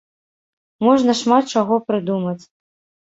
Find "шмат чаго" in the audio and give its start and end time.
1.21-1.79